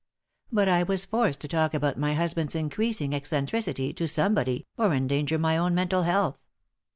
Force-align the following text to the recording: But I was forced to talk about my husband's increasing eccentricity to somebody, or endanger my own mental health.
But 0.51 0.67
I 0.67 0.81
was 0.81 1.05
forced 1.05 1.41
to 1.41 1.47
talk 1.47 1.75
about 1.75 1.95
my 1.95 2.15
husband's 2.15 2.55
increasing 2.55 3.13
eccentricity 3.13 3.93
to 3.93 4.07
somebody, 4.07 4.65
or 4.75 4.95
endanger 4.95 5.37
my 5.37 5.57
own 5.57 5.75
mental 5.75 6.01
health. 6.01 6.39